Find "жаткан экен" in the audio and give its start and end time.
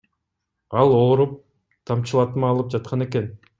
2.77-3.33